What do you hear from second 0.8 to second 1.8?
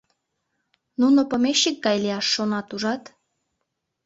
Нуно помещик